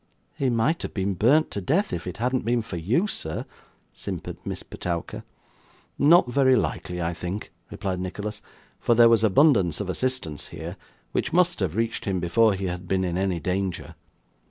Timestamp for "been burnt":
0.95-1.51